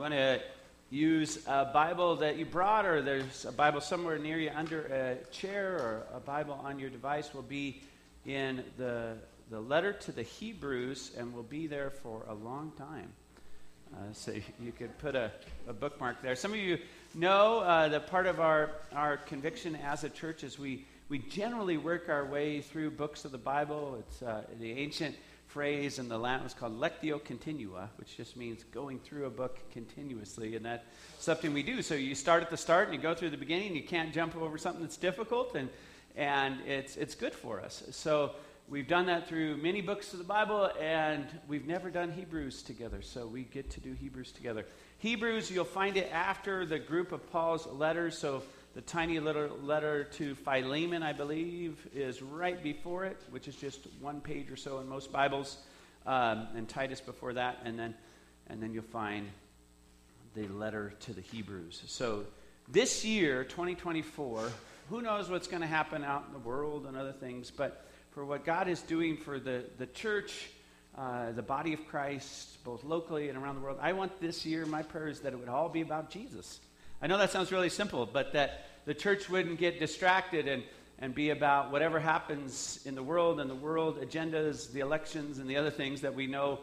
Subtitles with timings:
[0.00, 0.40] want to
[0.88, 5.30] use a Bible that you brought, or there's a Bible somewhere near you under a
[5.30, 7.82] chair, or a Bible on your device, will be
[8.24, 9.18] in the,
[9.50, 13.12] the letter to the Hebrews and will be there for a long time.
[13.92, 14.32] Uh, so
[14.62, 15.30] you could put a,
[15.68, 16.34] a, bookmark there.
[16.34, 16.78] Some of you
[17.14, 21.76] know uh, that part of our, our conviction as a church is we, we generally
[21.76, 23.98] work our way through books of the Bible.
[24.00, 25.14] It's uh, the ancient
[25.50, 29.58] phrase in the Latin was called lectio continua, which just means going through a book
[29.72, 30.54] continuously.
[30.54, 30.84] And that's
[31.18, 31.82] something we do.
[31.82, 33.74] So you start at the start and you go through the beginning.
[33.74, 35.68] You can't jump over something that's difficult, and,
[36.16, 37.82] and it's, it's good for us.
[37.90, 38.32] So
[38.68, 43.02] we've done that through many books of the Bible, and we've never done Hebrews together.
[43.02, 44.64] So we get to do Hebrews together.
[44.98, 48.16] Hebrews, you'll find it after the group of Paul's letters.
[48.16, 53.56] So the tiny little letter to Philemon, I believe, is right before it, which is
[53.56, 55.58] just one page or so in most Bibles,
[56.06, 57.94] um, and Titus before that, and then,
[58.46, 59.28] and then you'll find
[60.34, 61.82] the letter to the Hebrews.
[61.86, 62.24] So
[62.68, 64.48] this year, 2024,
[64.88, 68.24] who knows what's going to happen out in the world and other things, but for
[68.24, 70.48] what God is doing for the, the church,
[70.96, 74.64] uh, the body of Christ, both locally and around the world, I want this year,
[74.64, 76.60] my prayer is that it would all be about Jesus.
[77.02, 80.62] I know that sounds really simple, but that the church wouldn't get distracted and,
[80.98, 85.48] and be about whatever happens in the world and the world agendas, the elections, and
[85.48, 86.58] the other things that we know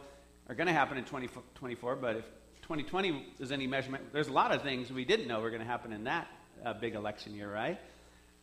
[0.47, 1.95] are going to happen in 2024.
[1.95, 2.25] But if
[2.61, 5.67] 2020 is any measurement, there's a lot of things we didn't know were going to
[5.67, 6.27] happen in that
[6.63, 7.79] uh, big election year, right?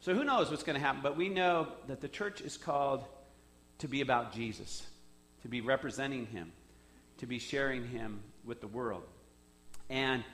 [0.00, 1.00] So who knows what's going to happen?
[1.02, 3.04] But we know that the church is called
[3.78, 4.84] to be about Jesus,
[5.42, 6.52] to be representing him,
[7.18, 9.04] to be sharing him with the world.
[9.88, 10.24] And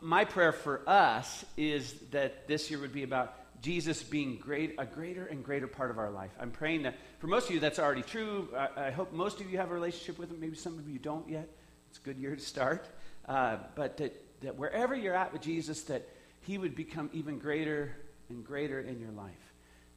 [0.00, 4.84] my prayer for us is that this year would be about Jesus being great, a
[4.84, 6.30] greater and greater part of our life.
[6.38, 8.48] I'm praying that for most of you that's already true.
[8.56, 10.38] I, I hope most of you have a relationship with him.
[10.38, 11.48] Maybe some of you don't yet.
[11.88, 12.86] It's a good year to start.
[13.26, 16.06] Uh, but that, that wherever you're at with Jesus, that
[16.42, 17.96] he would become even greater
[18.28, 19.32] and greater in your life.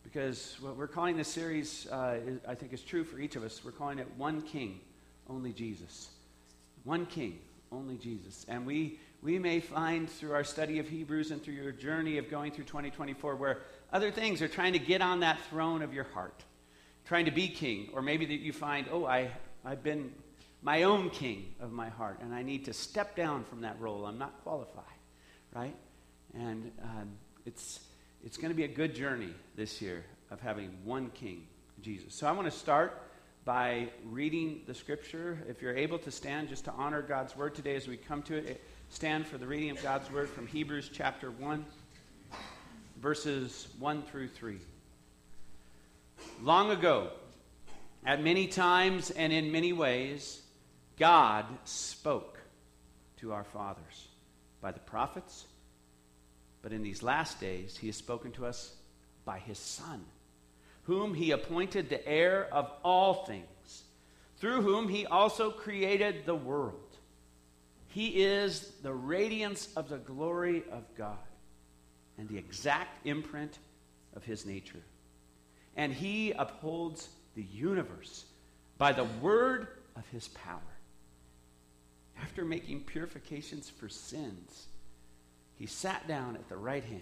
[0.03, 3.43] Because what we're calling this series, uh, is, I think, is true for each of
[3.43, 3.65] us.
[3.65, 4.79] We're calling it One King,
[5.29, 6.09] Only Jesus.
[6.85, 8.45] One King, Only Jesus.
[8.47, 12.29] And we we may find through our study of Hebrews and through your journey of
[12.29, 13.59] going through 2024 where
[13.91, 16.43] other things are trying to get on that throne of your heart,
[17.05, 17.89] trying to be king.
[17.93, 19.31] Or maybe that you find, oh, I,
[19.65, 20.11] I've been
[20.61, 24.05] my own king of my heart, and I need to step down from that role.
[24.05, 24.83] I'm not qualified,
[25.53, 25.75] right?
[26.33, 27.09] And um,
[27.45, 27.79] it's,
[28.23, 31.47] it's going to be a good journey this year of having one king,
[31.81, 32.13] Jesus.
[32.13, 33.01] So I want to start
[33.45, 35.39] by reading the scripture.
[35.47, 38.35] If you're able to stand just to honor God's word today as we come to
[38.35, 41.65] it, stand for the reading of God's word from Hebrews chapter 1,
[42.99, 44.57] verses 1 through 3.
[46.41, 47.11] Long ago,
[48.05, 50.41] at many times and in many ways,
[50.97, 52.39] God spoke
[53.17, 54.07] to our fathers
[54.61, 55.45] by the prophets,
[56.61, 58.73] but in these last days, he has spoken to us
[59.25, 60.03] by his Son,
[60.83, 63.83] whom he appointed the heir of all things,
[64.37, 66.86] through whom he also created the world.
[67.97, 71.17] He is the radiance of the glory of God
[72.19, 73.57] and the exact imprint
[74.15, 74.83] of his nature.
[75.75, 78.25] And he upholds the universe
[78.77, 80.59] by the word of his power.
[82.21, 84.67] After making purifications for sins,
[85.55, 87.01] he sat down at the right hand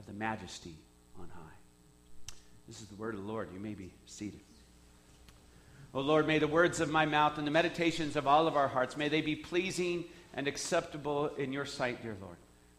[0.00, 0.74] of the majesty
[1.16, 2.34] on high.
[2.66, 3.50] This is the word of the Lord.
[3.54, 4.40] You may be seated.
[5.94, 8.68] O Lord, may the words of my mouth and the meditations of all of our
[8.68, 12.36] hearts, may they be pleasing and acceptable in your sight, dear Lord.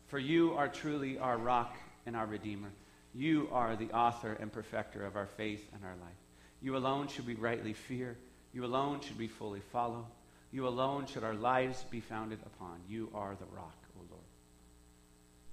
[0.07, 1.75] For you are truly our rock
[2.07, 2.71] and our Redeemer.
[3.13, 6.17] You are the author and perfecter of our faith and our life.
[6.61, 8.17] You alone should we rightly fear.
[8.51, 10.07] You alone should we fully follow.
[10.51, 12.79] You alone should our lives be founded upon.
[12.89, 14.23] You are the rock, O Lord.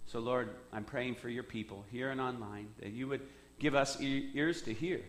[0.06, 3.22] So, Lord, I'm praying for your people here and online that you would
[3.58, 5.00] give us ears to hear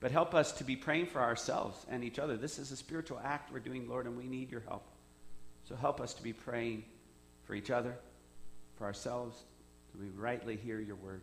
[0.00, 2.36] but help us to be praying for ourselves and each other.
[2.36, 4.86] This is a spiritual act we're doing, Lord, and we need your help.
[5.68, 6.84] So help us to be praying
[7.44, 7.96] for each other,
[8.76, 9.36] for ourselves,
[9.92, 11.22] that we rightly hear your word.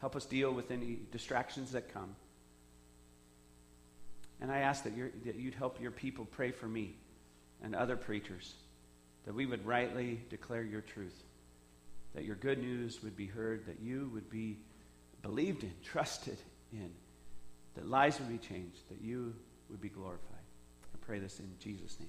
[0.00, 2.14] Help us deal with any distractions that come.
[4.40, 4.92] And I ask that,
[5.24, 6.96] that you'd help your people pray for me
[7.62, 8.54] and other preachers,
[9.24, 11.22] that we would rightly declare your truth,
[12.14, 14.58] that your good news would be heard, that you would be
[15.22, 16.38] believed in, trusted
[16.72, 16.90] in
[17.74, 19.34] that lives would be changed, that you
[19.70, 20.28] would be glorified.
[20.94, 22.08] I pray this in Jesus' name.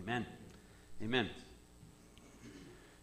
[0.00, 0.26] Amen.
[1.02, 1.28] Amen.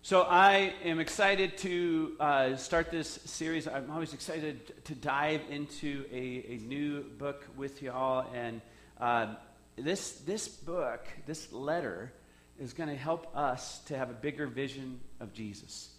[0.01, 3.67] So I am excited to uh, start this series.
[3.67, 8.25] I'm always excited to dive into a, a new book with y'all.
[8.33, 8.61] And
[8.99, 9.35] uh,
[9.75, 12.13] this, this book, this letter,
[12.59, 15.89] is going to help us to have a bigger vision of Jesus.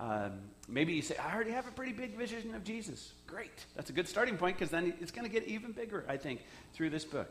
[0.00, 0.32] Um,
[0.68, 3.12] maybe you say, I already have a pretty big vision of Jesus.
[3.26, 3.50] Great.
[3.74, 6.40] That's a good starting point because then it's going to get even bigger, I think,
[6.74, 7.28] through this book.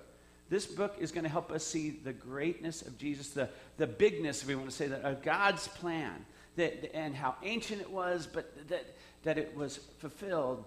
[0.49, 4.41] This book is going to help us see the greatness of Jesus, the, the bigness,
[4.41, 6.25] if we want to say that, of God's plan,
[6.55, 10.63] that, and how ancient it was, but that, that it was fulfilled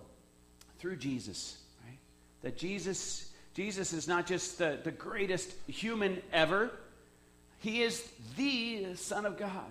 [0.78, 1.56] through Jesus.
[2.42, 6.70] That Jesus, Jesus is not just the, the greatest human ever,
[7.58, 8.06] he is
[8.36, 9.70] the Son of God,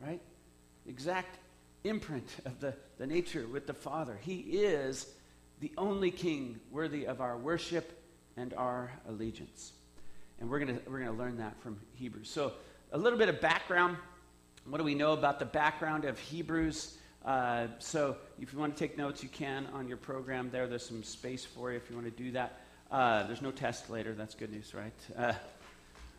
[0.00, 0.20] right?
[0.88, 1.36] Exact
[1.84, 4.18] imprint of the, the nature with the Father.
[4.22, 5.06] He is
[5.60, 8.00] the only king worthy of our worship
[8.36, 9.72] and our allegiance.
[10.40, 12.28] And we're going we're gonna learn that from Hebrews.
[12.28, 12.52] So,
[12.92, 13.96] a little bit of background.
[14.66, 16.96] What do we know about the background of Hebrews?
[17.24, 20.66] Uh, so, if you want to take notes, you can on your program there.
[20.66, 22.60] There's some space for you if you want to do that.
[22.90, 24.12] Uh, there's no test later.
[24.12, 24.92] That's good news, right?
[25.16, 25.32] Uh,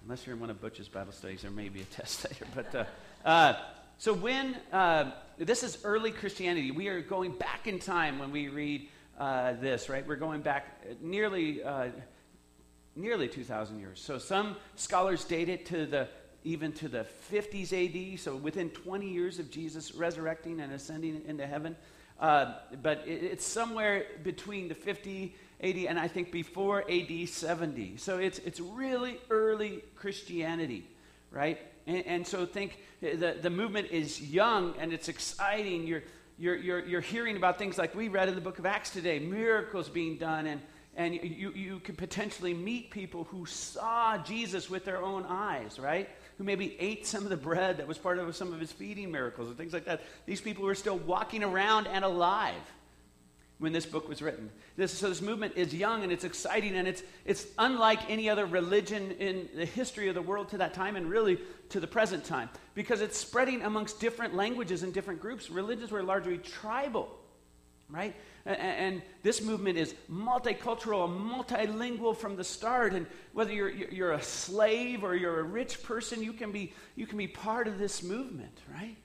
[0.03, 2.45] unless you're in one of Butch's Bible studies, there may be a test later.
[2.55, 2.85] But uh,
[3.27, 3.53] uh,
[3.97, 8.49] so when uh, this is early Christianity, we are going back in time when we
[8.49, 8.89] read
[9.19, 10.05] uh, this, right?
[10.05, 11.87] We're going back nearly uh,
[12.95, 13.99] nearly 2,000 years.
[13.99, 16.07] So some scholars date it to the
[16.43, 21.45] even to the 50s AD, so within 20 years of Jesus resurrecting and ascending into
[21.45, 21.75] heaven.
[22.19, 22.53] Uh,
[22.83, 27.97] but it, it's somewhere between the 50 AD and I think before AD 70.
[27.97, 30.87] So it's, it's really early Christianity,
[31.31, 31.59] right?
[31.87, 35.87] And, and so think eh, the, the movement is young and it's exciting.
[35.87, 36.03] You're,
[36.37, 39.19] you're, you're, you're hearing about things like we read in the book of Acts today
[39.19, 40.61] miracles being done, and,
[40.95, 46.09] and you, you could potentially meet people who saw Jesus with their own eyes, right?
[46.37, 49.11] Who maybe ate some of the bread that was part of some of his feeding
[49.11, 50.01] miracles and things like that.
[50.25, 52.53] These people were still walking around and alive
[53.57, 54.49] when this book was written.
[54.75, 58.45] This, so this movement is young and it's exciting and it's, it's unlike any other
[58.45, 62.25] religion in the history of the world to that time and really to the present
[62.25, 65.49] time because it's spreading amongst different languages and different groups.
[65.49, 67.09] Religions were largely tribal,
[67.89, 68.13] right?
[68.45, 72.93] And, and this movement is multicultural, multilingual from the start.
[72.93, 77.07] And whether you're, you're a slave or you're a rich person, you can be, you
[77.07, 78.97] can be part of this movement, right?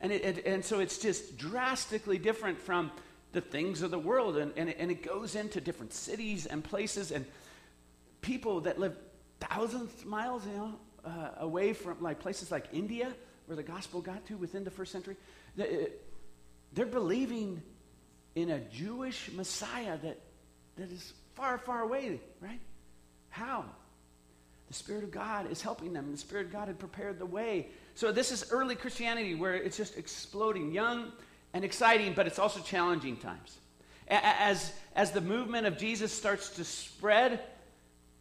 [0.00, 2.90] And, it, it, and so it's just drastically different from
[3.32, 4.36] the things of the world.
[4.36, 7.26] And, and, it, and it goes into different cities and places and
[8.20, 8.96] people that live
[9.40, 10.74] thousands of miles, you know,
[11.04, 13.12] uh, away from like places like India,
[13.46, 15.16] where the gospel got to within the first century.
[15.56, 17.62] They're believing
[18.34, 20.18] in a Jewish Messiah that,
[20.76, 22.60] that is far, far away, right?
[23.30, 23.64] How?
[24.68, 26.10] The Spirit of God is helping them.
[26.12, 27.68] The Spirit of God had prepared the way.
[27.94, 30.72] So this is early Christianity where it's just exploding.
[30.72, 31.12] Young,
[31.54, 33.58] and exciting, but it's also challenging times.
[34.08, 37.40] As, as the movement of Jesus starts to spread,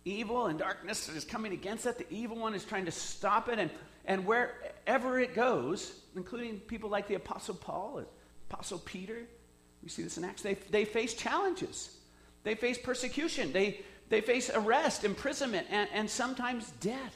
[0.06, 1.98] evil and darkness is coming against it.
[1.98, 3.60] The evil one is trying to stop it.
[3.60, 3.69] And,
[4.06, 8.07] and wherever it goes, including people like the Apostle Paul, and
[8.50, 9.19] Apostle Peter,
[9.83, 11.98] we see this in Acts, they, they face challenges.
[12.44, 13.51] They face persecution.
[13.54, 17.16] They, they face arrest, imprisonment, and, and sometimes death.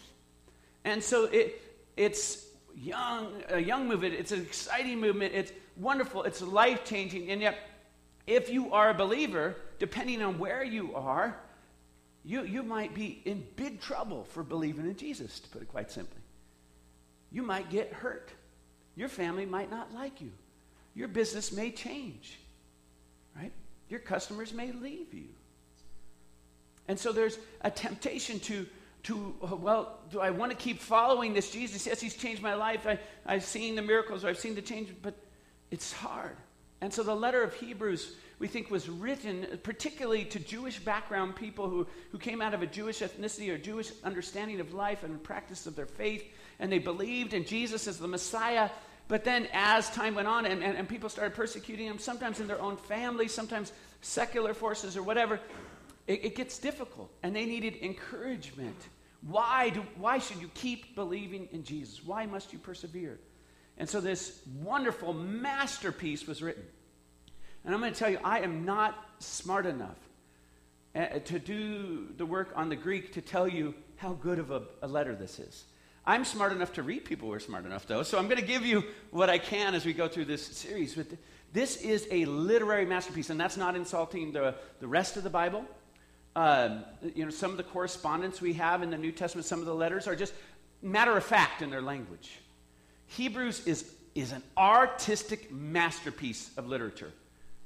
[0.84, 1.62] And so it,
[1.98, 4.13] it's young, a young movement.
[4.13, 5.33] It's an exciting movement.
[5.33, 6.24] It's wonderful.
[6.24, 7.31] It's life changing.
[7.31, 7.57] And yet,
[8.27, 11.38] if you are a believer, depending on where you are,
[12.24, 15.92] you, you might be in big trouble for believing in Jesus, to put it quite
[15.92, 16.22] simply.
[17.31, 18.31] You might get hurt.
[18.95, 20.31] Your family might not like you.
[20.95, 22.40] Your business may change,
[23.35, 23.52] right?
[23.90, 25.28] Your customers may leave you.
[26.88, 28.66] And so there's a temptation to
[29.06, 31.85] to, uh, well, do I want to keep following this Jesus?
[31.85, 32.88] Yes, he's changed my life.
[32.88, 35.14] I, I've seen the miracles, I've seen the change, but
[35.69, 36.35] it's hard.
[36.81, 41.69] And so the letter of Hebrews, we think, was written particularly to Jewish background people
[41.69, 45.68] who, who came out of a Jewish ethnicity or Jewish understanding of life and practice
[45.68, 46.24] of their faith,
[46.59, 48.69] and they believed in Jesus as the Messiah.
[49.07, 52.47] But then, as time went on and, and, and people started persecuting them, sometimes in
[52.47, 53.71] their own family, sometimes
[54.02, 55.40] secular forces or whatever,
[56.07, 57.12] it, it gets difficult.
[57.21, 58.78] And they needed encouragement
[59.28, 62.04] why, do, why should you keep believing in Jesus?
[62.04, 63.20] Why must you persevere?
[63.78, 66.64] And so this wonderful masterpiece was written.
[67.64, 69.98] And I'm going to tell you, I am not smart enough
[70.96, 74.62] uh, to do the work on the Greek to tell you how good of a,
[74.84, 75.66] a letter this is.
[76.06, 78.46] I'm smart enough to read people who are smart enough, though, so I'm going to
[78.46, 80.94] give you what I can as we go through this series.
[80.94, 81.08] But
[81.52, 85.66] this is a literary masterpiece, and that's not insulting the, the rest of the Bible.
[86.35, 86.83] Um,
[87.15, 89.75] you know, some of the correspondence we have in the New Testament, some of the
[89.75, 90.33] letters are just
[90.81, 92.39] matter of fact in their language.
[93.07, 97.11] Hebrews is, is an artistic masterpiece of literature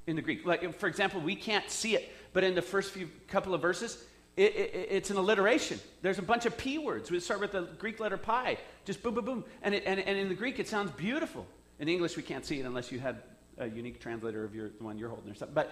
[0.05, 0.45] in the Greek.
[0.45, 4.03] Like, for example, we can't see it, but in the first few couple of verses,
[4.37, 5.79] it, it, it's an alliteration.
[6.01, 7.09] There's a bunch of P words.
[7.09, 9.45] We start with the Greek letter pi, just boom, boom, boom.
[9.63, 11.45] And, it, and, and in the Greek, it sounds beautiful.
[11.79, 13.21] In English, we can't see it unless you had
[13.59, 15.53] a unique translator of your, the one you're holding or something.
[15.53, 15.71] But,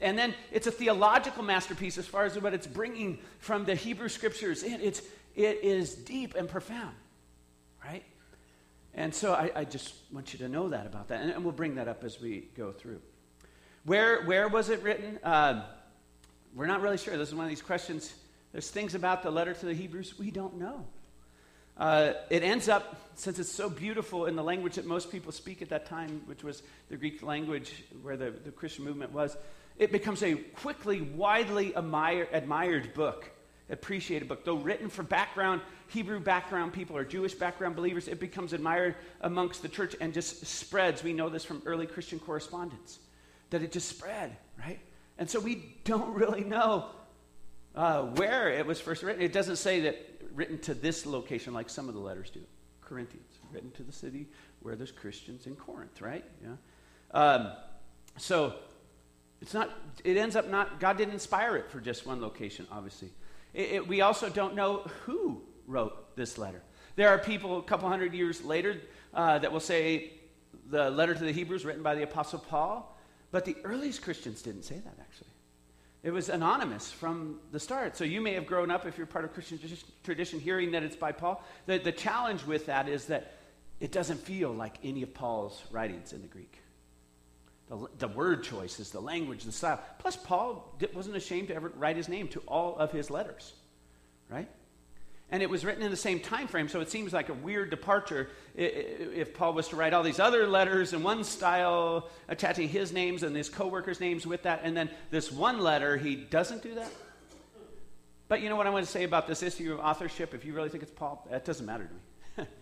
[0.00, 4.08] and then it's a theological masterpiece as far as what it's bringing from the Hebrew
[4.08, 4.62] scriptures.
[4.62, 5.02] It, it's,
[5.34, 6.94] it is deep and profound,
[7.84, 8.04] right?
[8.94, 11.22] And so I, I just want you to know that about that.
[11.22, 13.00] And, and, we'll bring that up as we go through.
[13.84, 15.18] Where, where was it written?
[15.24, 15.64] Uh,
[16.54, 17.16] we're not really sure.
[17.16, 18.14] This is one of these questions.
[18.52, 20.86] There's things about the letter to the Hebrews we don't know.
[21.76, 25.62] Uh, it ends up, since it's so beautiful in the language that most people speak
[25.62, 29.36] at that time, which was the Greek language where the, the Christian movement was,
[29.78, 33.30] it becomes a quickly, widely admired, admired book,
[33.70, 34.44] appreciated book.
[34.44, 39.62] Though written for background, Hebrew background people or Jewish background believers, it becomes admired amongst
[39.62, 41.02] the church and just spreads.
[41.02, 42.98] We know this from early Christian correspondence,
[43.50, 44.78] that it just spread, right?
[45.18, 46.86] And so we don't really know
[47.74, 49.22] uh, where it was first written.
[49.22, 52.40] It doesn't say that written to this location like some of the letters do.
[52.80, 54.26] Corinthians, written to the city
[54.60, 56.24] where there's Christians in Corinth, right?
[56.42, 56.56] Yeah.
[57.12, 57.52] Um,
[58.18, 58.54] so
[59.40, 59.70] it's not.
[60.04, 60.78] It ends up not.
[60.78, 63.10] God didn't inspire it for just one location, obviously.
[63.54, 66.62] It, it, we also don't know who wrote this letter.
[66.96, 68.76] There are people a couple hundred years later
[69.14, 70.12] uh, that will say
[70.68, 72.96] the letter to the Hebrews written by the Apostle Paul,
[73.30, 75.31] but the earliest Christians didn't say that actually.
[76.02, 77.96] It was anonymous from the start.
[77.96, 79.60] So you may have grown up, if you're part of Christian
[80.02, 81.44] tradition, hearing that it's by Paul.
[81.66, 83.34] The, the challenge with that is that
[83.78, 86.58] it doesn't feel like any of Paul's writings in the Greek.
[87.68, 89.80] The, the word choices, the language, the style.
[90.00, 93.52] Plus, Paul wasn't ashamed to ever write his name to all of his letters,
[94.28, 94.48] right?
[95.32, 97.70] And it was written in the same time frame so it seems like a weird
[97.70, 102.92] departure if paul was to write all these other letters in one style attaching his
[102.92, 106.74] names and his co-workers names with that and then this one letter he doesn't do
[106.76, 106.90] that?
[108.28, 110.52] But you know what i want to say about this issue of authorship if you
[110.52, 111.26] really think it's paul?
[111.30, 112.48] That doesn't matter to me.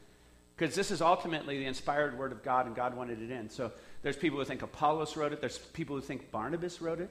[0.57, 3.49] Because this is ultimately the inspired word of god and god wanted it in.
[3.49, 3.73] So
[4.03, 5.41] there's people who think apollos wrote it.
[5.41, 7.09] There's people who think barnabas wrote it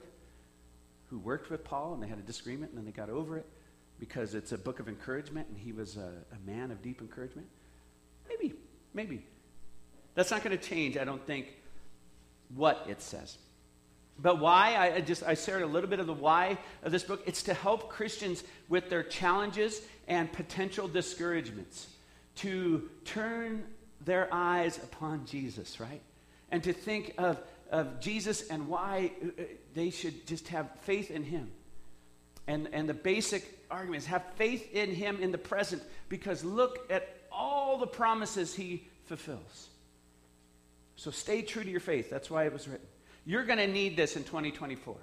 [1.09, 3.45] who worked with paul and they had a disagreement and then they got over it
[3.99, 7.47] because it's a book of encouragement and he was a, a man of deep encouragement?
[8.27, 8.53] Maybe,
[8.93, 9.25] maybe.
[10.15, 11.47] That's not going to change, I don't think,
[12.55, 13.37] what it says.
[14.21, 14.75] But why?
[14.75, 17.23] I, I just I shared a little bit of the why of this book.
[17.25, 21.87] It's to help Christians with their challenges and potential discouragements
[22.35, 23.63] to turn
[24.03, 26.01] their eyes upon Jesus, right?
[26.51, 27.39] And to think of,
[27.71, 31.51] of Jesus and why uh, uh, they should just have faith in him.
[32.49, 36.91] And, and the basic argument is have faith in him in the present because look
[36.91, 39.67] at all the promises he fulfills.
[40.95, 42.09] So stay true to your faith.
[42.09, 42.87] That's why it was written.
[43.23, 44.95] You're going to need this in 2024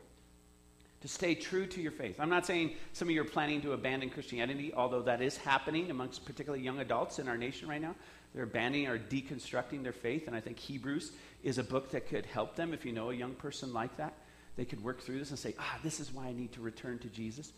[1.02, 2.18] to stay true to your faith.
[2.18, 5.88] I'm not saying some of you are planning to abandon Christianity, although that is happening
[5.88, 7.94] amongst particularly young adults in our nation right now.
[8.34, 11.12] They're abandoning or deconstructing their faith, and I think Hebrews
[11.44, 14.14] is a book that could help them if you know a young person like that.
[14.56, 16.98] They could work through this and say, ah, this is why I need to return
[17.00, 17.52] to Jesus.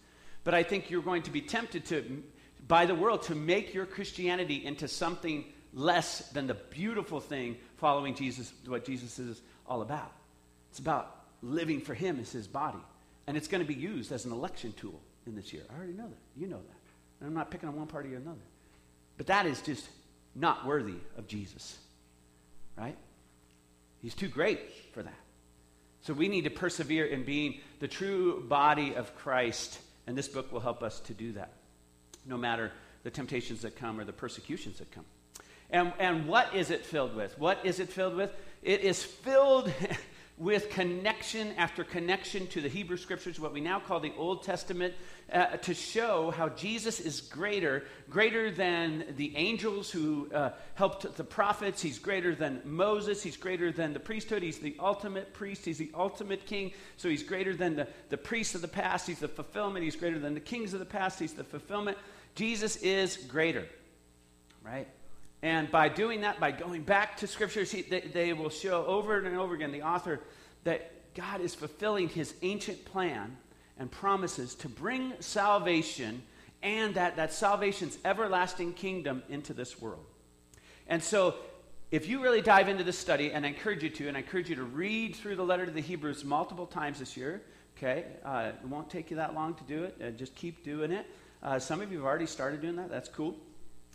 [0.45, 2.23] But I think you're going to be tempted to,
[2.67, 8.15] by the world, to make your Christianity into something less than the beautiful thing following
[8.15, 10.13] Jesus, what Jesus is all about.
[10.71, 12.79] It's about living for Him as His body.
[13.27, 15.63] And it's going to be used as an election tool in this year.
[15.71, 16.19] I already know that.
[16.37, 16.77] You know that.
[17.21, 18.39] And I'm not picking on one party or another.
[19.17, 19.89] But that is just
[20.35, 21.79] not worthy of Jesus.
[22.77, 22.97] Right?
[24.01, 24.61] He's too great
[24.93, 25.19] for that.
[26.03, 29.79] So we need to persevere in being the true body of Christ
[30.09, 31.53] and this book will help us to do that,
[32.25, 35.05] no matter the temptations that come or the persecutions that come.
[35.69, 37.39] And, and what is it filled with?
[37.39, 38.33] What is it filled with?
[38.63, 39.71] It is filled
[40.39, 44.95] with connection after connection to the Hebrew Scriptures, what we now call the Old Testament,
[45.33, 51.25] uh, to show how Jesus is greater, greater than the angels who uh, helped the
[51.25, 51.83] prophets.
[51.83, 53.23] He's greater than Moses.
[53.23, 54.43] He's greater than the priesthood.
[54.43, 55.65] He's the ultimate priest.
[55.65, 56.73] He's the ultimate king.
[56.97, 59.09] So he's greater than the, the priests of the past.
[59.09, 59.85] He's the fulfillment.
[59.85, 61.19] He's greater than the kings of the past.
[61.19, 61.99] He's the fulfillment.
[62.37, 63.67] Jesus is greater,
[64.63, 64.87] right?
[65.43, 69.19] And by doing that, by going back to scriptures, he, they, they will show over
[69.19, 70.21] and over again, the author,
[70.65, 73.37] that God is fulfilling his ancient plan
[73.79, 76.23] and promises to bring salvation
[76.63, 80.05] and that, that salvation's everlasting kingdom into this world.
[80.89, 81.37] And so,
[81.91, 84.51] if you really dive into this study, and I encourage you to, and I encourage
[84.51, 87.43] you to read through the letter to the Hebrews multiple times this year,
[87.77, 88.05] okay?
[88.25, 89.97] Uh, it won't take you that long to do it.
[90.03, 91.07] Uh, just keep doing it.
[91.43, 92.91] Uh, some of you have already started doing that.
[92.91, 93.37] That's cool.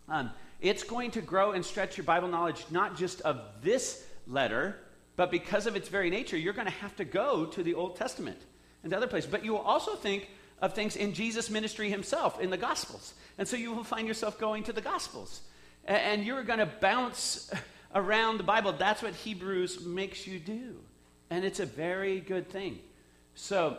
[0.09, 0.31] Um,
[0.61, 4.77] it's going to grow and stretch your Bible knowledge, not just of this letter,
[5.15, 7.95] but because of its very nature, you're going to have to go to the Old
[7.95, 8.39] Testament
[8.81, 9.29] and to other places.
[9.29, 10.29] But you will also think
[10.61, 13.13] of things in Jesus' ministry himself in the Gospels.
[13.37, 15.41] And so you will find yourself going to the Gospels.
[15.85, 17.51] And you're going to bounce
[17.95, 18.73] around the Bible.
[18.73, 20.77] That's what Hebrews makes you do.
[21.29, 22.79] And it's a very good thing.
[23.35, 23.77] So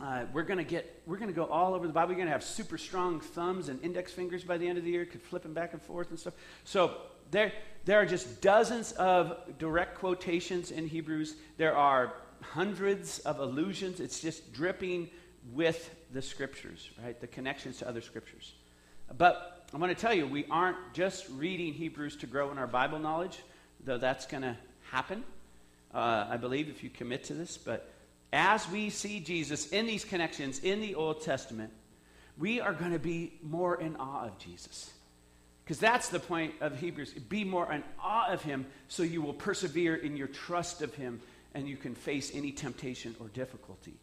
[0.00, 2.10] uh, we're going to get, we're going to go all over the Bible.
[2.10, 4.90] We're going to have super strong thumbs and index fingers by the end of the
[4.90, 6.34] year, could flip them back and forth and stuff.
[6.64, 6.92] So
[7.30, 7.52] there,
[7.84, 11.34] there are just dozens of direct quotations in Hebrews.
[11.56, 13.98] There are hundreds of allusions.
[13.98, 15.10] It's just dripping
[15.52, 17.20] with the scriptures, right?
[17.20, 18.54] The connections to other scriptures.
[19.16, 22.66] But I want to tell you, we aren't just reading Hebrews to grow in our
[22.66, 23.38] Bible knowledge,
[23.84, 24.56] though that's going to
[24.90, 25.24] happen,
[25.92, 27.56] uh, I believe, if you commit to this.
[27.56, 27.90] But
[28.32, 31.72] as we see Jesus in these connections in the Old Testament,
[32.36, 34.92] we are going to be more in awe of Jesus.
[35.64, 37.12] Because that's the point of Hebrews.
[37.12, 41.20] Be more in awe of him so you will persevere in your trust of him
[41.54, 43.94] and you can face any temptation or difficulty.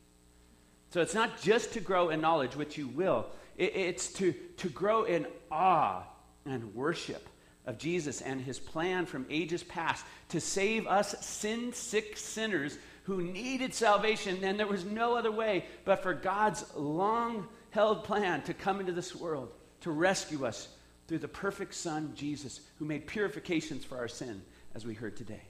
[0.92, 3.28] So it's not just to grow in knowledge, which you will,
[3.58, 6.04] it's to, to grow in awe
[6.46, 7.28] and worship
[7.66, 13.22] of Jesus and his plan from ages past to save us sin sick sinners who
[13.22, 18.54] needed salvation, and there was no other way but for God's long held plan to
[18.54, 20.68] come into this world to rescue us
[21.08, 24.42] through the perfect Son, Jesus, who made purifications for our sin,
[24.74, 25.42] as we heard today.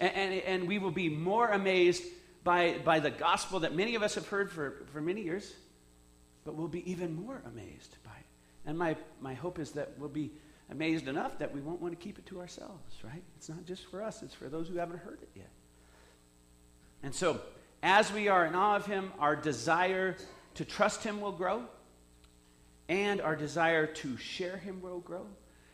[0.00, 2.02] And, and, and, we will be more amazed
[2.42, 5.54] by, by the gospel that many of us have heard for, for many years,
[6.44, 8.26] but we'll be even more amazed by it.
[8.66, 10.32] And my, my hope is that we'll be
[10.68, 13.22] amazed enough that we won't want to keep it to ourselves, right?
[13.36, 15.50] It's not just for us, it's for those who haven't heard it yet.
[17.02, 17.40] And so,
[17.82, 20.16] as we are in awe of him, our desire
[20.54, 21.64] to trust him will grow,
[22.88, 25.26] and our desire to share him will grow.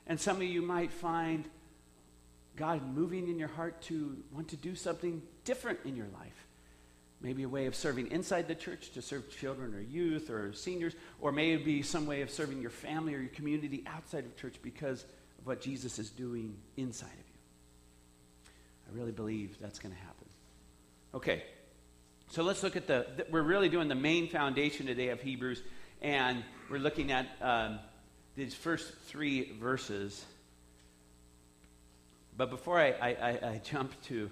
[0.06, 1.44] And some of you might find
[2.56, 6.46] God moving in your heart to want to do something different in your life.
[7.20, 10.94] Maybe a way of serving inside the church to serve children or youth or seniors,
[11.20, 15.04] or maybe some way of serving your family or your community outside of church because
[15.38, 18.52] of what Jesus is doing inside of you.
[18.90, 20.17] I really believe that's going to happen.
[21.18, 21.42] Okay,
[22.28, 25.60] so let's look at the, the, we're really doing the main foundation today of Hebrews,
[26.00, 27.80] and we're looking at um,
[28.36, 30.24] these first three verses.
[32.36, 34.30] But before I, I, I, jump to,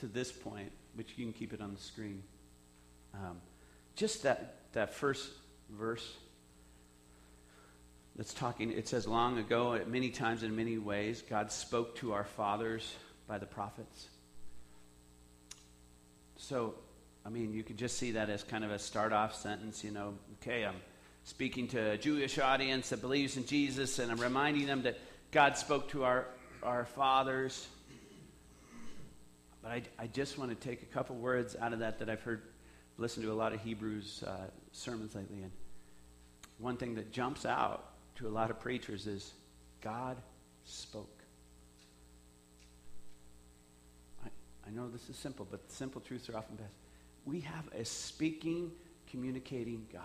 [0.00, 2.22] to this point, which you can keep it on the screen,
[3.12, 3.36] um,
[3.94, 5.28] just that, that first
[5.68, 6.14] verse
[8.16, 12.24] that's talking, it says, long ago, many times in many ways, God spoke to our
[12.24, 12.90] fathers
[13.28, 14.08] by the prophets.
[16.48, 16.74] So,
[17.24, 19.90] I mean, you could just see that as kind of a start off sentence, you
[19.90, 20.76] know, okay, I'm
[21.24, 24.96] speaking to a Jewish audience that believes in Jesus, and I'm reminding them that
[25.32, 26.28] God spoke to our,
[26.62, 27.66] our fathers.
[29.60, 32.22] But I, I just want to take a couple words out of that that I've
[32.22, 32.42] heard,
[32.96, 35.42] listened to a lot of Hebrews uh, sermons lately.
[35.42, 35.50] And
[36.58, 37.86] one thing that jumps out
[38.18, 39.32] to a lot of preachers is
[39.80, 40.16] God
[40.64, 41.15] spoke.
[44.66, 46.74] I know this is simple, but simple truths are often best.
[47.24, 48.72] We have a speaking,
[49.10, 50.02] communicating God.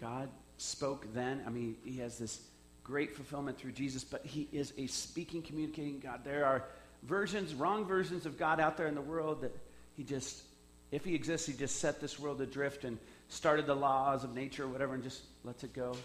[0.00, 0.28] God
[0.58, 1.42] spoke then.
[1.46, 2.40] I mean, he has this
[2.84, 6.20] great fulfillment through Jesus, but he is a speaking, communicating God.
[6.24, 6.64] There are
[7.02, 9.56] versions, wrong versions of God out there in the world that
[9.96, 10.42] he just,
[10.90, 14.64] if he exists, he just set this world adrift and started the laws of nature
[14.64, 15.96] or whatever and just lets it go.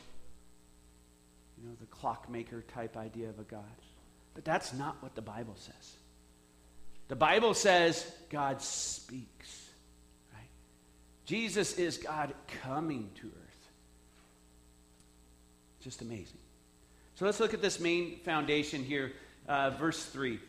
[1.62, 3.64] You know, the clockmaker type idea of a God.
[4.34, 5.96] But that's not what the Bible says.
[7.08, 9.70] The Bible says God speaks,
[10.34, 10.50] right?
[11.26, 13.70] Jesus is God coming to earth.
[15.82, 16.38] Just amazing.
[17.16, 19.12] So let's look at this main foundation here,
[19.48, 20.40] uh, verse 3.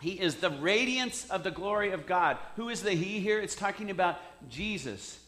[0.00, 2.36] He is the radiance of the glory of God.
[2.56, 3.40] Who is the He here?
[3.40, 4.18] It's talking about
[4.50, 5.18] Jesus.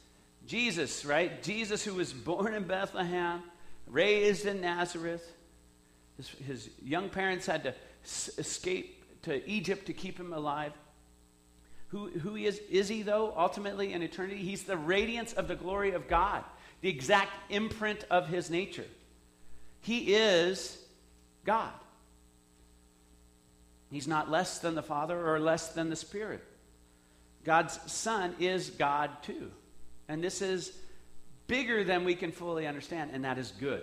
[0.47, 1.43] Jesus, right?
[1.43, 3.43] Jesus, who was born in Bethlehem,
[3.87, 5.33] raised in Nazareth,
[6.19, 10.73] his, his young parents had to s- escape to Egypt to keep him alive.
[11.89, 14.37] Who, who he is, is he, though, ultimately in eternity?
[14.37, 16.45] He's the radiance of the glory of God,
[16.83, 18.85] the exact imprint of his nature.
[19.81, 20.77] He is
[21.45, 21.73] God.
[23.91, 26.45] He's not less than the Father or less than the Spirit.
[27.45, 29.51] God's Son is God too.
[30.09, 30.73] And this is
[31.47, 33.83] bigger than we can fully understand, and that is good.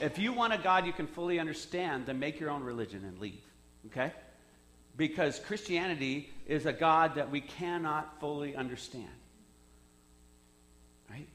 [0.00, 3.18] If you want a God you can fully understand, then make your own religion and
[3.18, 3.42] leave.
[3.86, 4.12] Okay?
[4.96, 9.08] Because Christianity is a God that we cannot fully understand.
[11.10, 11.28] Right?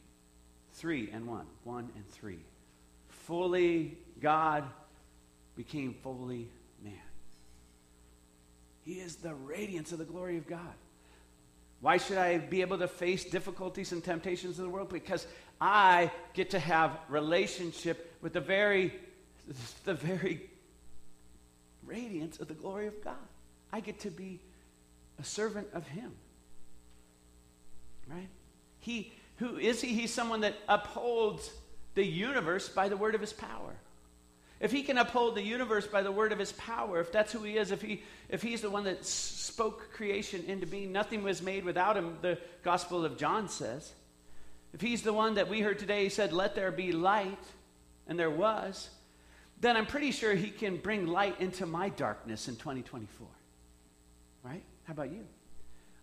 [0.74, 1.46] Three and one.
[1.64, 2.40] One and three.
[3.08, 4.64] Fully God
[5.56, 6.50] became fully
[6.84, 6.94] man.
[8.86, 10.74] He is the radiance of the glory of God.
[11.82, 14.90] Why should I be able to face difficulties and temptations of the world?
[14.90, 15.28] Because
[15.62, 18.94] I get to have relationship with the very,
[19.84, 20.42] the very
[21.86, 23.16] radiance of the glory of God.
[23.72, 24.40] I get to be
[25.20, 26.12] a servant of Him.
[28.08, 28.30] Right?
[28.80, 29.90] He, who is He?
[29.90, 31.52] He's someone that upholds
[31.96, 33.76] the universe by the word of His power.
[34.60, 37.44] If he can uphold the universe by the word of his power, if that's who
[37.44, 41.42] he is, if, he, if he's the one that spoke creation into being, nothing was
[41.42, 43.94] made without him, the Gospel of John says.
[44.74, 47.44] If he's the one that we heard today, he said, Let there be light,
[48.08, 48.90] and there was,
[49.60, 53.28] then I'm pretty sure he can bring light into my darkness in 2024.
[54.44, 54.64] Right?
[54.84, 55.26] How about you?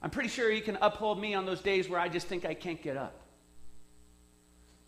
[0.03, 2.55] I'm pretty sure he can uphold me on those days where I just think I
[2.55, 3.21] can't get up.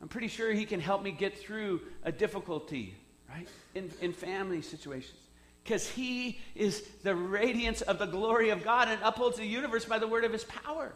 [0.03, 2.95] I'm pretty sure he can help me get through a difficulty
[3.29, 3.49] right?
[3.75, 5.19] In, in family situations.
[5.63, 9.99] Because he is the radiance of the glory of God and upholds the universe by
[9.99, 10.95] the word of his power.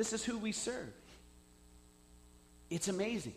[0.00, 0.88] This is who we serve.
[2.70, 3.34] It's amazing.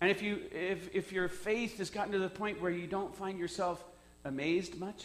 [0.00, 3.14] And if, you, if, if your faith has gotten to the point where you don't
[3.14, 3.84] find yourself
[4.24, 5.04] amazed much,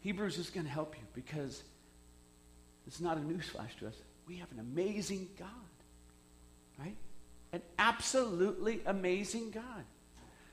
[0.00, 1.62] Hebrews is going to help you because
[2.86, 3.94] it's not a newsflash to us.
[4.26, 5.48] We have an amazing God,
[6.78, 6.96] right?
[7.52, 9.84] an absolutely amazing God.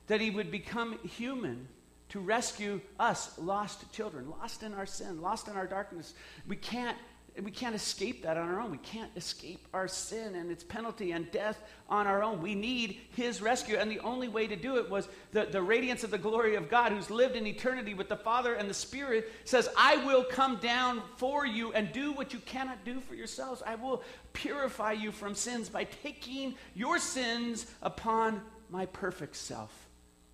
[0.07, 1.69] That he would become human
[2.09, 6.13] to rescue us, lost children, lost in our sin, lost in our darkness.
[6.49, 6.97] We can't
[7.43, 8.71] we can't escape that on our own.
[8.71, 12.41] We can't escape our sin and its penalty and death on our own.
[12.41, 13.77] We need His rescue.
[13.77, 16.69] And the only way to do it was the, the radiance of the glory of
[16.69, 20.57] God, who's lived in eternity with the Father and the Spirit, says, I will come
[20.57, 23.61] down for you and do what you cannot do for yourselves.
[23.65, 24.01] I will
[24.33, 29.71] purify you from sins by taking your sins upon my perfect self.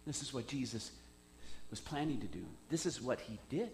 [0.07, 0.91] This is what Jesus
[1.69, 2.45] was planning to do.
[2.69, 3.71] This is what He did.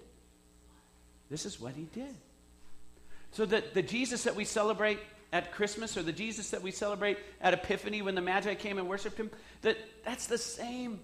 [1.30, 2.16] This is what He did.
[3.32, 5.00] So that the Jesus that we celebrate
[5.32, 8.90] at Christmas or the Jesus that we celebrate at Epiphany when the Magi came and
[8.90, 9.30] worshiped him,
[9.62, 11.00] that that's the same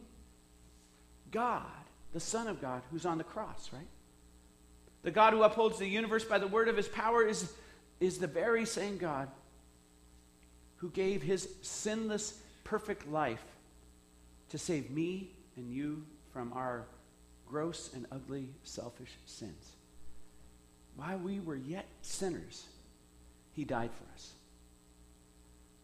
[1.31, 1.63] God,
[2.13, 3.87] the Son of God, who's on the cross, right?
[5.03, 7.51] The God who upholds the universe by the word of his power is,
[7.99, 9.29] is the very same God
[10.77, 13.43] who gave his sinless, perfect life
[14.49, 16.85] to save me and you from our
[17.47, 19.75] gross and ugly, selfish sins
[20.95, 22.65] while we were yet sinners,
[23.51, 24.31] he died for us.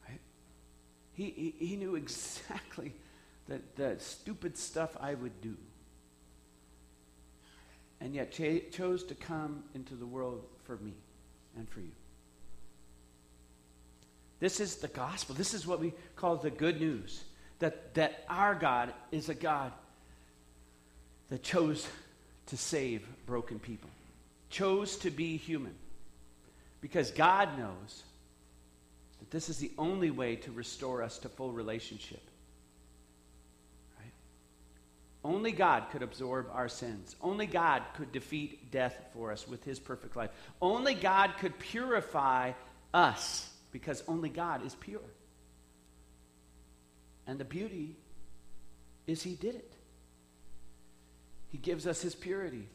[0.07, 0.19] Right?
[1.13, 2.93] He, he, he knew exactly
[3.47, 5.55] the, the stupid stuff I would do.
[7.99, 10.93] And yet ch- chose to come into the world for me
[11.57, 11.91] and for you.
[14.39, 15.35] This is the gospel.
[15.35, 17.23] This is what we call the good news
[17.59, 19.71] that, that our God is a God
[21.29, 21.87] that chose
[22.47, 23.89] to save broken people
[24.51, 25.73] chose to be human
[26.81, 28.03] because God knows
[29.19, 32.21] that this is the only way to restore us to full relationship.
[33.99, 34.13] Right?
[35.23, 37.15] Only God could absorb our sins.
[37.21, 40.31] Only God could defeat death for us with his perfect life.
[40.61, 42.51] Only God could purify
[42.93, 44.99] us because only God is pure.
[47.27, 47.95] And the beauty
[49.07, 49.71] is he did it.
[51.49, 52.67] He gives us his purity.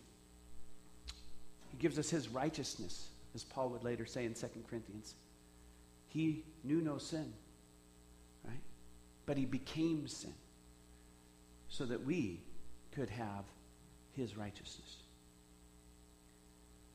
[1.76, 5.14] He gives us his righteousness, as Paul would later say in 2 Corinthians.
[6.08, 7.34] He knew no sin,
[8.46, 8.62] right?
[9.26, 10.32] But he became sin
[11.68, 12.40] so that we
[12.92, 13.44] could have
[14.12, 14.96] his righteousness.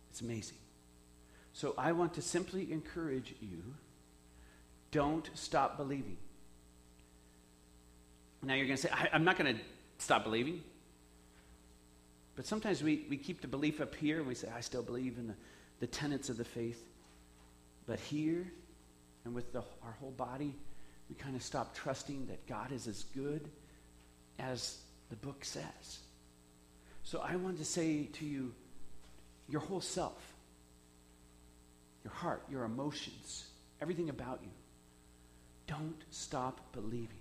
[0.09, 0.57] It's amazing.
[1.53, 3.61] So I want to simply encourage you
[4.89, 6.17] don't stop believing.
[8.41, 9.61] Now you're going to say, I'm not going to
[9.99, 10.63] stop believing.
[12.35, 15.17] But sometimes we, we keep the belief up here and we say, I still believe
[15.17, 15.35] in the,
[15.79, 16.81] the tenets of the faith.
[17.85, 18.51] But here
[19.25, 20.55] and with the, our whole body,
[21.09, 23.49] we kind of stop trusting that God is as good
[24.39, 24.77] as
[25.09, 25.99] the book says.
[27.03, 28.53] So I want to say to you,
[29.49, 30.33] your whole self,
[32.03, 33.45] your heart, your emotions,
[33.81, 34.49] everything about you,
[35.67, 37.20] don't stop believing.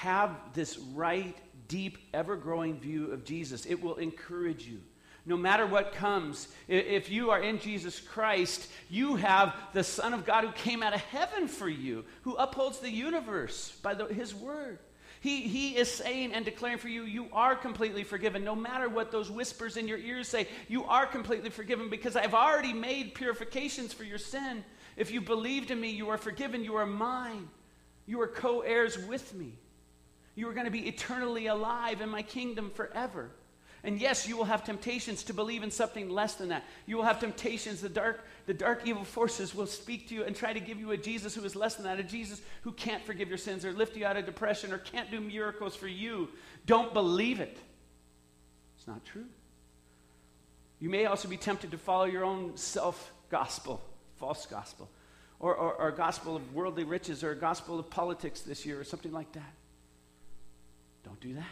[0.00, 3.66] Have this right deep, ever growing view of Jesus.
[3.66, 4.78] It will encourage you.
[5.26, 10.24] No matter what comes, if you are in Jesus Christ, you have the Son of
[10.24, 14.34] God who came out of heaven for you, who upholds the universe by the, his
[14.34, 14.78] word.
[15.20, 18.44] He, he is saying and declaring for you, you are completely forgiven.
[18.44, 22.34] No matter what those whispers in your ears say, you are completely forgiven because I've
[22.34, 24.64] already made purifications for your sin.
[24.96, 26.62] If you believed in me, you are forgiven.
[26.62, 27.48] You are mine.
[28.06, 29.58] You are co heirs with me.
[30.38, 33.28] You are going to be eternally alive in my kingdom forever.
[33.82, 36.62] And yes, you will have temptations to believe in something less than that.
[36.86, 37.80] You will have temptations.
[37.80, 40.92] The dark, the dark evil forces will speak to you and try to give you
[40.92, 43.72] a Jesus who is less than that, a Jesus who can't forgive your sins or
[43.72, 46.28] lift you out of depression or can't do miracles for you.
[46.66, 47.58] Don't believe it.
[48.76, 49.26] It's not true.
[50.78, 53.80] You may also be tempted to follow your own self gospel,
[54.20, 54.88] false gospel,
[55.40, 58.78] or, or, or a gospel of worldly riches or a gospel of politics this year
[58.78, 59.57] or something like that.
[61.04, 61.44] Don't do that.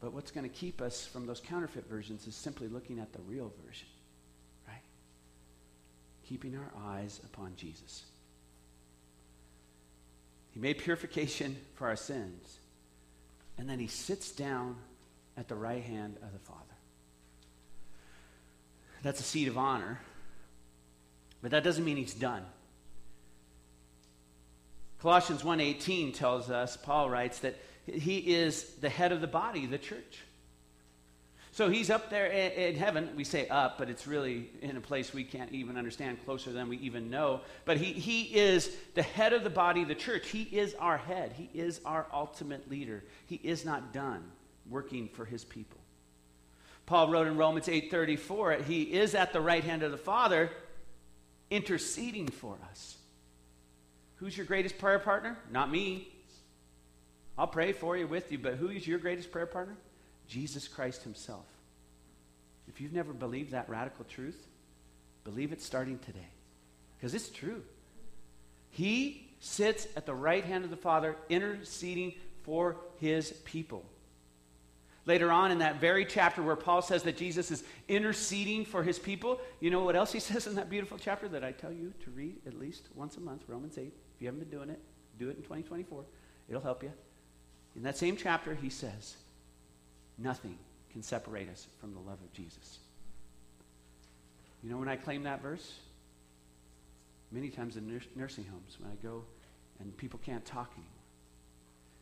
[0.00, 3.20] But what's going to keep us from those counterfeit versions is simply looking at the
[3.22, 3.88] real version,
[4.68, 4.82] right?
[6.28, 8.04] Keeping our eyes upon Jesus.
[10.50, 12.58] He made purification for our sins,
[13.58, 14.76] and then he sits down
[15.36, 16.60] at the right hand of the Father.
[19.02, 20.00] That's a seat of honor,
[21.42, 22.42] but that doesn't mean he's done.
[25.06, 27.54] Colossians 1:18 tells us, Paul writes that
[27.86, 30.18] he is the head of the body, the church.
[31.52, 33.10] So he's up there in, heaven.
[33.14, 36.68] We say up, but it's really in a place we can't even understand, closer than
[36.68, 37.42] we even know.
[37.64, 40.28] But he, he is the head of the body, the church.
[40.28, 41.34] He is our head.
[41.34, 43.04] He is our ultimate leader.
[43.26, 44.24] He is not done
[44.68, 45.78] working for his people.
[46.84, 50.50] Paul wrote in Romans 8:34, he is at the right hand of the Father
[51.48, 52.96] interceding for us.
[54.16, 55.36] Who's your greatest prayer partner?
[55.50, 56.08] Not me.
[57.38, 59.76] I'll pray for you with you, but who is your greatest prayer partner?
[60.26, 61.44] Jesus Christ himself.
[62.68, 64.46] If you've never believed that radical truth,
[65.24, 66.28] believe it starting today.
[66.96, 67.62] Because it's true.
[68.70, 73.84] He sits at the right hand of the Father interceding for his people.
[75.04, 78.98] Later on in that very chapter where Paul says that Jesus is interceding for his
[78.98, 81.92] people, you know what else he says in that beautiful chapter that I tell you
[82.04, 83.92] to read at least once a month, Romans 8.
[84.16, 84.80] If you haven't been doing it,
[85.18, 86.04] do it in 2024.
[86.48, 86.92] It'll help you.
[87.76, 89.16] In that same chapter, he says,
[90.18, 90.58] Nothing
[90.90, 92.78] can separate us from the love of Jesus.
[94.62, 95.74] You know when I claim that verse?
[97.30, 99.24] Many times in nursing homes, when I go
[99.78, 100.90] and people can't talk anymore,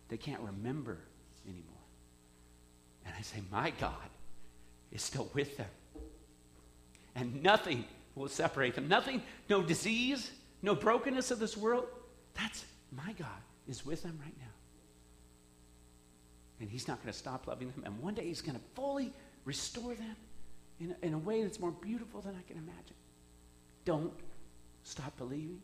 [0.09, 0.99] they can't remember
[1.45, 1.65] anymore.
[3.05, 4.11] And I say, My God
[4.93, 5.67] is still with them.
[7.17, 8.87] And nothing will separate them.
[8.87, 10.31] Nothing, no disease,
[10.63, 11.87] no brokenness of this world.
[12.35, 13.29] That's my God
[13.69, 14.53] is with them right now.
[16.61, 17.83] And He's not going to stop loving them.
[17.85, 19.13] And one day He's going to fully
[19.45, 20.17] restore them
[20.81, 22.97] in a, in a way that's more beautiful than I can imagine.
[23.85, 24.13] Don't
[24.83, 25.61] stop believing.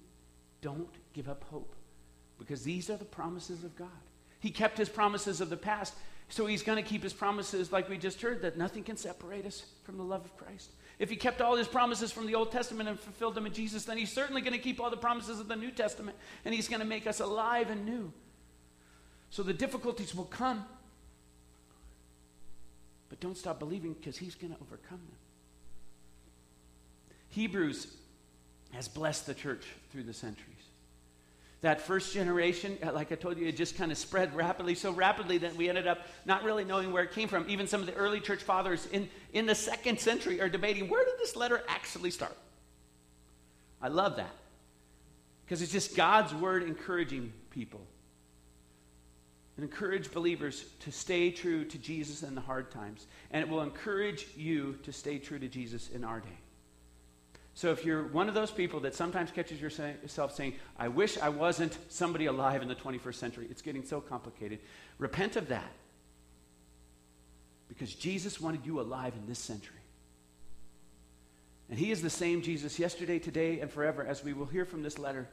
[0.63, 1.75] Don't give up hope.
[2.39, 3.89] Because these are the promises of God.
[4.41, 5.95] He kept His promises of the past.
[6.31, 9.45] So he's going to keep his promises, like we just heard, that nothing can separate
[9.45, 10.71] us from the love of Christ.
[11.01, 13.87] If he kept all his promises from the Old Testament and fulfilled them in Jesus,
[13.87, 16.69] then he's certainly going to keep all the promises of the New Testament, and he's
[16.69, 18.13] going to make us alive and new.
[19.31, 20.67] So the difficulties will come,
[23.09, 25.17] but don't stop believing because he's going to overcome them.
[27.31, 27.87] Hebrews
[28.73, 30.60] has blessed the church through the centuries.
[31.63, 34.93] That first generation, uh, like I told you, it just kind of spread rapidly, so
[34.93, 37.45] rapidly that we ended up not really knowing where it came from.
[37.49, 41.05] Even some of the early church fathers in, in the second century are debating where
[41.05, 42.37] did this letter actually start?
[43.83, 44.35] I love that.
[45.45, 47.81] Because it's just God's word encouraging people
[49.57, 53.07] and encourage believers to stay true to Jesus in the hard times.
[53.31, 56.39] And it will encourage you to stay true to Jesus in our day.
[57.55, 61.29] So if you're one of those people that sometimes catches yourself saying, I wish I
[61.29, 64.61] wasn't somebody alive in the 21st century, it's getting so complicated,
[64.99, 65.73] repent of that.
[67.69, 69.77] Because Jesus wanted you alive in this century.
[71.69, 74.83] And he is the same Jesus yesterday, today, and forever, as we will hear from
[74.83, 75.29] this letter.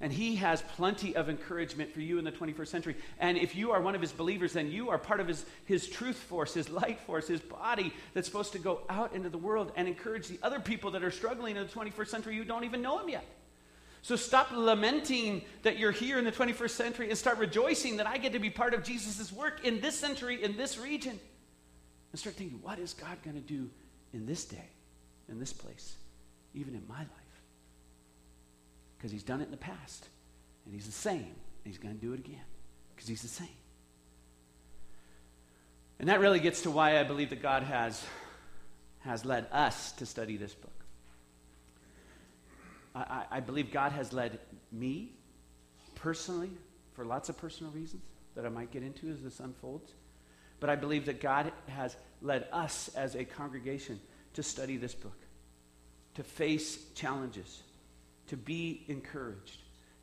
[0.00, 2.96] And he has plenty of encouragement for you in the 21st century.
[3.18, 5.88] And if you are one of his believers, then you are part of his, his
[5.88, 9.72] truth force, his light force, his body that's supposed to go out into the world
[9.76, 12.82] and encourage the other people that are struggling in the 21st century you don't even
[12.82, 13.24] know him yet.
[14.02, 18.18] So stop lamenting that you're here in the 21st century and start rejoicing that I
[18.18, 21.18] get to be part of Jesus' work in this century, in this region.
[22.12, 23.70] And start thinking, what is God going to do
[24.12, 24.68] in this day,
[25.30, 25.96] in this place,
[26.52, 27.23] even in my life?
[29.04, 30.08] Because he's done it in the past.
[30.64, 31.18] And he's the same.
[31.18, 32.40] And he's going to do it again
[32.96, 33.48] because he's the same.
[35.98, 38.02] And that really gets to why I believe that God has,
[39.00, 40.72] has led us to study this book.
[42.94, 44.38] I, I believe God has led
[44.72, 45.12] me
[45.96, 46.52] personally
[46.94, 49.92] for lots of personal reasons that I might get into as this unfolds.
[50.60, 54.00] But I believe that God has led us as a congregation
[54.32, 55.18] to study this book,
[56.14, 57.60] to face challenges,
[58.28, 59.58] to be encouraged,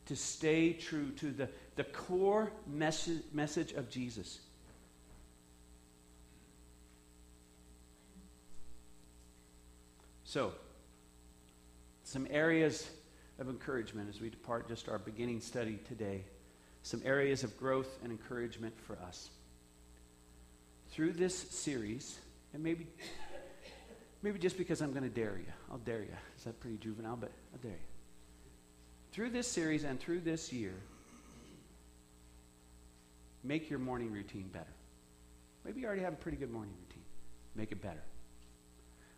[0.08, 4.40] to stay true to the, the core message, message of Jesus.
[10.24, 10.54] So,
[12.04, 12.90] some areas
[13.40, 16.24] of encouragement as we depart just our beginning study today,
[16.84, 19.30] some areas of growth and encouragement for us.
[20.92, 22.18] Through this series,
[22.54, 22.88] and maybe,
[24.22, 26.16] maybe just because I'm going to dare you, I'll dare you.
[26.38, 27.18] Is that pretty juvenile?
[27.18, 27.91] But I'll dare you.
[29.12, 30.74] Through this series and through this year,
[33.44, 34.74] make your morning routine better.
[35.66, 37.04] Maybe you already have a pretty good morning routine.
[37.56, 38.02] Make it better.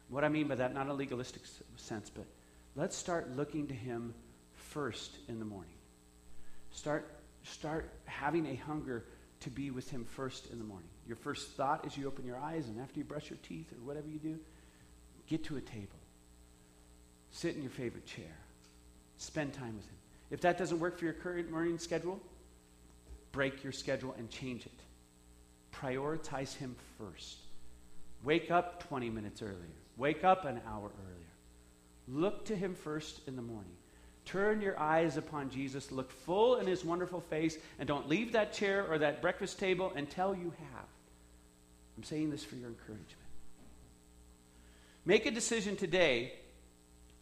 [0.09, 1.43] What I mean by that, not a legalistic
[1.77, 2.25] sense, but
[2.75, 4.13] let's start looking to Him
[4.55, 5.73] first in the morning.
[6.71, 7.07] Start,
[7.43, 9.05] start having a hunger
[9.41, 10.89] to be with Him first in the morning.
[11.07, 13.85] Your first thought as you open your eyes and after you brush your teeth or
[13.85, 14.39] whatever you do,
[15.27, 15.99] get to a table.
[17.31, 18.42] Sit in your favorite chair.
[19.17, 19.95] Spend time with Him.
[20.31, 22.19] If that doesn't work for your current morning schedule,
[23.31, 24.71] break your schedule and change it.
[25.73, 27.37] Prioritize Him first.
[28.23, 29.57] Wake up 20 minutes earlier.
[29.97, 31.23] Wake up an hour earlier.
[32.07, 33.71] Look to Him first in the morning.
[34.25, 35.91] Turn your eyes upon Jesus.
[35.91, 39.91] Look full in His wonderful face, and don't leave that chair or that breakfast table
[39.95, 40.85] until you have.
[41.97, 43.09] I'm saying this for your encouragement.
[45.05, 46.33] Make a decision today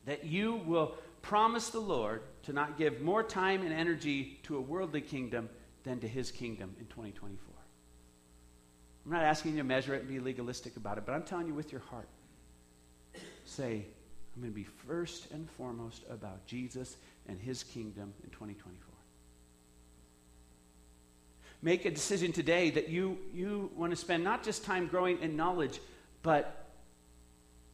[0.05, 4.61] that you will promise the Lord to not give more time and energy to a
[4.61, 5.49] worldly kingdom
[5.83, 7.37] than to his kingdom in 2024.
[9.05, 11.47] I'm not asking you to measure it and be legalistic about it, but I'm telling
[11.47, 12.07] you with your heart.
[13.45, 13.85] Say,
[14.35, 18.91] I'm going to be first and foremost about Jesus and his kingdom in 2024.
[21.63, 25.35] Make a decision today that you, you want to spend not just time growing in
[25.35, 25.79] knowledge,
[26.23, 26.71] but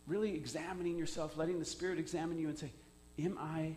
[0.08, 2.72] really examining yourself, letting the Spirit examine you and say,
[3.20, 3.76] Am I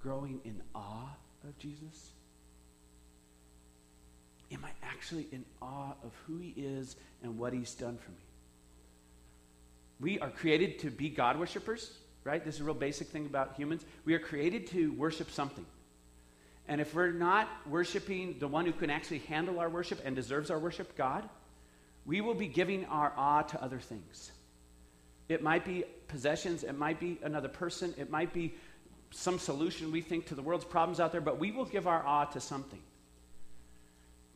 [0.00, 1.08] growing in awe
[1.44, 2.12] of Jesus?
[4.52, 8.16] Am I actually in awe of who he is and what he's done for me?
[9.98, 11.90] We are created to be God worshippers,
[12.22, 12.44] right?
[12.44, 13.84] This is a real basic thing about humans.
[14.04, 15.64] We are created to worship something.
[16.68, 20.50] And if we're not worshiping the one who can actually handle our worship and deserves
[20.50, 21.28] our worship, God,
[22.04, 24.30] we will be giving our awe to other things.
[25.28, 28.54] It might be possessions, it might be another person, it might be
[29.10, 32.04] some solution we think to the world's problems out there, but we will give our
[32.04, 32.82] awe to something.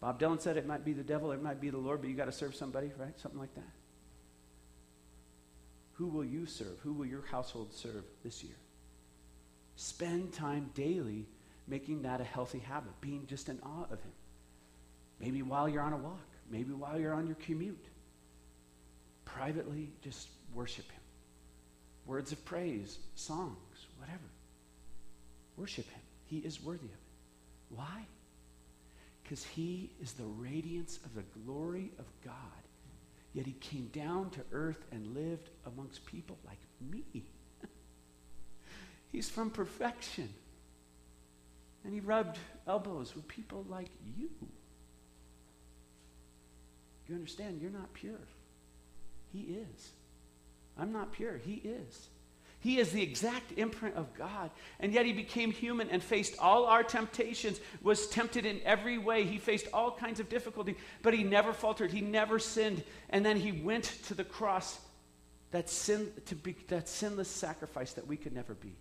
[0.00, 2.16] Bob Dylan said it might be the devil, it might be the Lord, but you
[2.16, 3.18] got to serve somebody, right?
[3.20, 3.72] Something like that.
[5.94, 6.78] Who will you serve?
[6.82, 8.56] Who will your household serve this year?
[9.76, 11.26] Spend time daily
[11.68, 14.12] making that a healthy habit, being just in awe of Him.
[15.20, 17.84] Maybe while you're on a walk, maybe while you're on your commute.
[19.34, 21.00] Privately, just worship Him.
[22.06, 24.18] Words of praise, songs, whatever.
[25.56, 26.00] Worship Him.
[26.26, 27.76] He is worthy of it.
[27.76, 28.06] Why?
[29.30, 32.34] because he is the radiance of the glory of God.
[33.32, 36.58] Yet he came down to earth and lived amongst people like
[36.90, 37.22] me.
[39.12, 40.28] He's from perfection.
[41.84, 43.86] And he rubbed elbows with people like
[44.18, 44.30] you.
[47.08, 47.60] You understand?
[47.62, 48.18] You're not pure.
[49.32, 49.90] He is.
[50.78, 51.36] I'm not pure.
[51.36, 52.08] He is.
[52.60, 54.50] He is the exact imprint of God.
[54.80, 59.24] And yet he became human and faced all our temptations, was tempted in every way.
[59.24, 61.90] He faced all kinds of difficulty, but he never faltered.
[61.90, 62.82] He never sinned.
[63.08, 64.78] And then he went to the cross,
[65.52, 68.76] that, sin, to be, that sinless sacrifice that we could never be.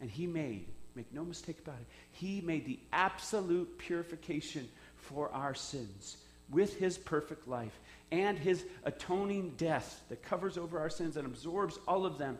[0.00, 4.66] And he made, make no mistake about it, he made the absolute purification
[4.96, 6.16] for our sins
[6.50, 7.78] with his perfect life
[8.10, 12.38] and his atoning death that covers over our sins and absorbs all of them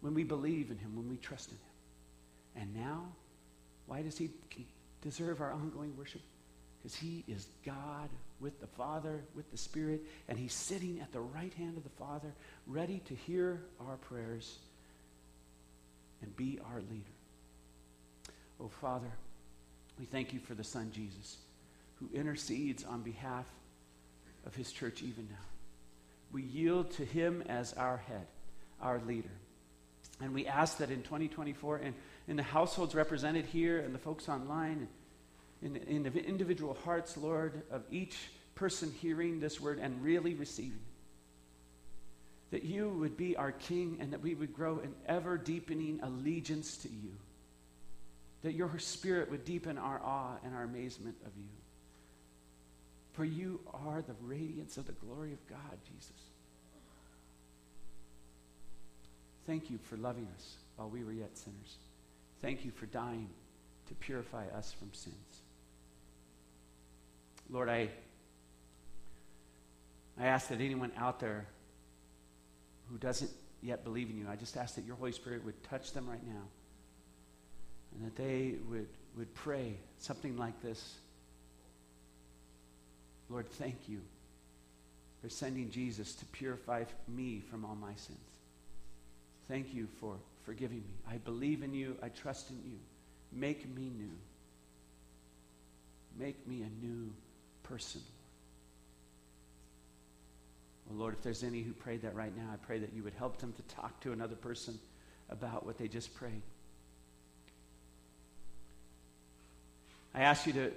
[0.00, 2.62] when we believe in him, when we trust in him.
[2.62, 3.06] And now,
[3.86, 4.30] why does he
[5.02, 6.22] deserve our ongoing worship?
[6.78, 8.08] Because he is God
[8.40, 11.90] with the Father, with the Spirit, and he's sitting at the right hand of the
[11.90, 12.32] Father,
[12.66, 14.58] ready to hear our prayers
[16.22, 17.04] and be our leader.
[18.60, 19.10] Oh, Father,
[19.98, 21.38] we thank you for the Son, Jesus,
[22.00, 23.46] who intercedes on behalf
[24.46, 25.36] of his church even now.
[26.32, 28.26] We yield to him as our head,
[28.80, 29.30] our leader.
[30.20, 31.94] And we ask that in 2024, and
[32.28, 34.88] in the households represented here, and the folks online,
[35.62, 38.16] in, in the individual hearts, Lord, of each
[38.54, 40.80] person hearing this word and really receiving,
[42.50, 46.00] it, that you would be our King and that we would grow in ever deepening
[46.02, 47.12] allegiance to you.
[48.42, 51.59] That your spirit would deepen our awe and our amazement of you.
[53.12, 56.12] For you are the radiance of the glory of God, Jesus.
[59.46, 61.76] Thank you for loving us while we were yet sinners.
[62.40, 63.28] Thank you for dying
[63.88, 65.16] to purify us from sins.
[67.50, 67.88] Lord, I,
[70.18, 71.46] I ask that anyone out there
[72.88, 73.30] who doesn't
[73.60, 76.24] yet believe in you, I just ask that your Holy Spirit would touch them right
[76.24, 76.42] now
[77.94, 80.94] and that they would, would pray something like this
[83.30, 84.00] Lord, thank you
[85.22, 88.18] for sending Jesus to purify me from all my sins.
[89.48, 90.94] Thank you for forgiving me.
[91.08, 91.96] I believe in you.
[92.02, 92.78] I trust in you.
[93.32, 94.16] Make me new.
[96.18, 97.12] Make me a new
[97.62, 98.00] person.
[100.88, 103.14] Well, Lord, if there's any who prayed that right now, I pray that you would
[103.14, 104.78] help them to talk to another person
[105.28, 106.42] about what they just prayed.
[110.14, 110.72] I ask you to,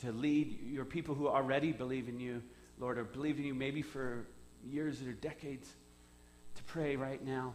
[0.00, 2.42] to lead your people who already believe in you,
[2.78, 4.26] Lord, or believe in you maybe for
[4.64, 5.68] years or decades,
[6.56, 7.54] to pray right now,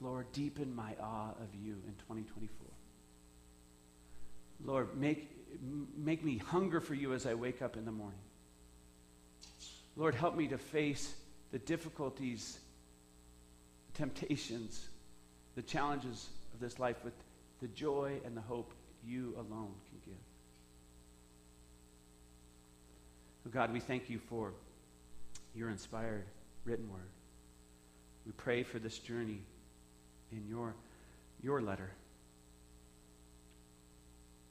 [0.00, 2.48] Lord, deepen my awe of you in 2024.
[4.64, 5.30] Lord, make,
[5.96, 8.18] make me hunger for you as I wake up in the morning.
[9.96, 11.14] Lord, help me to face
[11.52, 12.58] the difficulties,
[13.94, 14.88] temptations,
[15.54, 17.14] the challenges of this life with
[17.60, 18.72] the joy and the hope
[19.04, 20.25] you alone can give.
[23.52, 24.52] God, we thank you for
[25.54, 26.24] your inspired
[26.64, 27.08] written word.
[28.26, 29.40] We pray for this journey
[30.32, 30.74] in your,
[31.42, 31.90] your letter.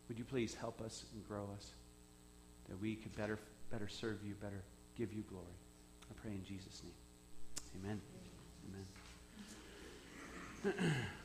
[0.07, 1.71] Would you please help us and grow us
[2.69, 3.37] that we could better,
[3.71, 4.63] better serve you, better
[4.97, 5.45] give you glory?
[6.09, 6.93] I pray in Jesus' name.
[7.83, 8.01] Amen.
[10.73, 10.95] Amen.